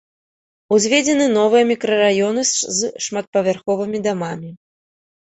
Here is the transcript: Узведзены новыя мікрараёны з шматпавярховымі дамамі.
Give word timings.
Узведзены 0.77 1.27
новыя 1.39 1.63
мікрараёны 1.73 2.41
з 2.81 2.91
шматпавярховымі 3.07 4.07
дамамі. 4.11 4.51